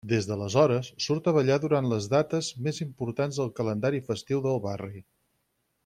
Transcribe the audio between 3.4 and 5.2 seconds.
del calendari festiu del barri.